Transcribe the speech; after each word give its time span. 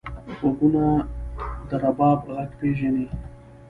غوږونه 0.39 0.83
د 1.69 1.69
رباب 1.83 2.19
غږ 2.35 2.49
پېژني 2.59 3.05